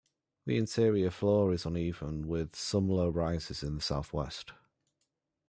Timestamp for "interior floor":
0.57-1.53